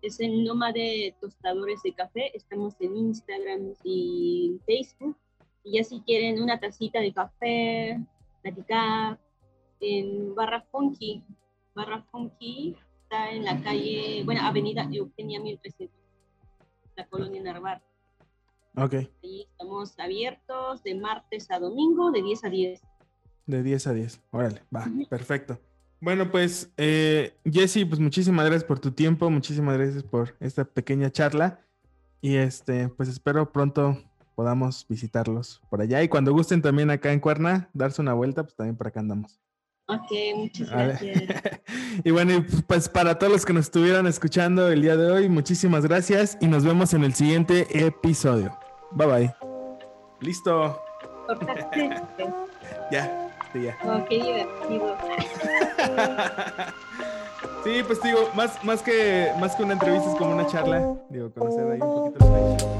[0.04, 2.32] es el Nómade Tostadores de Café.
[2.36, 5.18] Estamos en Instagram y Facebook.
[5.64, 8.00] Y ya si quieren una tacita de café,
[8.44, 9.20] platicar,
[9.80, 11.24] en Barra Funky.
[11.76, 15.97] Barra Funky está en la calle, bueno, Avenida Eugenia 1300
[16.98, 17.82] la colonia Narvar.
[18.76, 18.94] Ok.
[19.24, 22.82] Ahí estamos abiertos de martes a domingo, de 10 a 10.
[23.46, 24.22] De 10 a 10.
[24.32, 25.60] Órale, va, perfecto.
[26.00, 31.10] Bueno, pues, eh, Jesse, pues muchísimas gracias por tu tiempo, muchísimas gracias por esta pequeña
[31.12, 31.62] charla.
[32.22, 33.98] Y este, pues espero pronto
[34.36, 36.04] podamos visitarlos por allá.
[36.04, 39.40] Y cuando gusten también acá en Cuerna, darse una vuelta, pues también por acá andamos.
[39.90, 41.24] Ok, muchas gracias.
[42.04, 45.86] y bueno, pues para todos los que nos estuvieron escuchando el día de hoy, muchísimas
[45.86, 48.58] gracias y nos vemos en el siguiente episodio.
[48.92, 49.36] Bye bye.
[50.20, 50.82] Listo.
[52.92, 53.78] ya, sí, ya.
[53.86, 54.98] Oh, qué divertido.
[57.64, 60.96] sí, pues digo, más, más, que, más que una entrevista es como una charla.
[61.10, 62.77] Digo, conocer ahí un poquito